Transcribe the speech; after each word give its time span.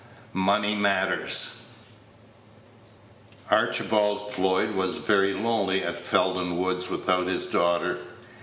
MONEY 0.33 0.73
MATTERS. 0.73 1.61
Archibald 3.51 4.33
Floyd 4.33 4.73
was 4.73 4.95
very 4.95 5.31
lonely 5.33 5.83
at 5.83 5.99
Felden 5.99 6.57
Woods 6.57 6.89
without 6.89 7.27
his 7.27 7.45
daughter. 7.45 7.99